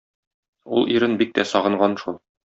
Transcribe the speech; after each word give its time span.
Ул 0.77 0.89
ирен 0.95 1.13
бик 1.21 1.37
тә 1.37 1.47
сагынган 1.53 1.97
шул. 2.05 2.19